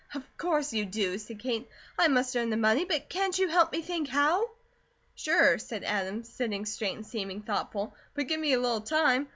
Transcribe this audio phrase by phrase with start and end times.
[0.15, 1.67] "Of course you do," said Kate.
[1.95, 4.49] "I must earn the money, but can't you help me think how?"
[5.13, 9.27] "Sure," said Adam, sitting straight and seeming thoughtful, "but give me a little time.